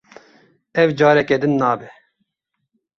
[0.81, 1.87] Ev, careke din nabe.